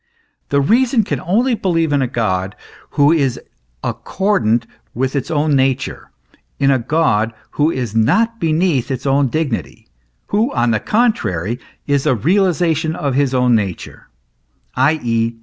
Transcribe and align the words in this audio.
The 0.49 0.61
reason 0.61 1.03
can 1.03 1.21
only 1.21 1.53
believe 1.53 1.93
in 1.93 2.01
a 2.01 2.07
God 2.07 2.55
who 2.97 3.11
is 3.11 3.39
accordant 3.83 4.65
with 4.95 5.15
its 5.15 5.29
own 5.29 5.55
nature, 5.55 6.09
in 6.57 6.71
a 6.71 6.79
God 6.79 7.35
who 7.51 7.69
is 7.69 7.93
not 7.95 8.39
beneath 8.39 8.89
its 8.89 9.05
own 9.05 9.27
dignity, 9.27 9.87
who 10.29 10.51
on 10.55 10.71
the 10.71 10.79
contrary 10.79 11.59
is 11.85 12.07
a 12.07 12.15
realization 12.15 12.95
of 12.95 13.15
its 13.19 13.31
own 13.35 13.53
nature: 13.53 14.09
i.e. 14.75 15.35